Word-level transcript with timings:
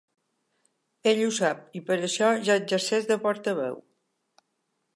Ell 1.11 1.19
ho 1.25 1.27
sap 1.35 1.77
i 1.79 1.83
per 1.89 1.97
això 2.07 2.31
ja 2.47 2.55
exerceix 2.63 3.07
de 3.13 3.19
portaveu. 3.27 3.79